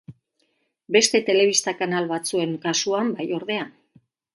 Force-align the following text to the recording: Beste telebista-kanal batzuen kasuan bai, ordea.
Beste 0.95 1.21
telebista-kanal 1.29 2.11
batzuen 2.15 2.59
kasuan 2.67 3.17
bai, 3.21 3.33
ordea. 3.41 3.73